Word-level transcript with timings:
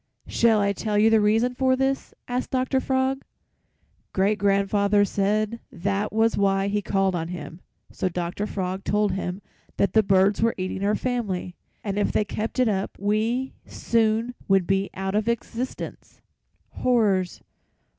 "'Shall 0.25 0.59
I 0.59 0.73
tell 0.73 0.97
you 0.97 1.11
the 1.11 1.21
reason 1.21 1.53
for 1.53 1.75
this?' 1.75 2.11
asked 2.27 2.49
Dr. 2.49 2.79
Frog. 2.79 3.21
"Great 4.13 4.39
grandfather 4.39 5.05
said 5.05 5.59
that 5.71 6.11
was 6.11 6.35
why 6.35 6.69
he 6.69 6.81
called 6.81 7.13
on 7.13 7.27
him, 7.27 7.61
so 7.91 8.09
Dr. 8.09 8.47
Frog 8.47 8.83
told 8.83 9.11
him 9.11 9.43
that 9.77 9.93
the 9.93 10.01
birds 10.01 10.41
were 10.41 10.55
eating 10.57 10.83
our 10.83 10.95
family, 10.95 11.55
and 11.83 11.99
if 11.99 12.11
they 12.11 12.25
kept 12.25 12.57
it 12.57 12.67
up 12.67 12.97
we 12.97 13.53
soon 13.67 14.33
would 14.47 14.65
be 14.65 14.89
out 14.95 15.13
of 15.13 15.27
existence. 15.29 16.19
"'Horrors! 16.77 17.43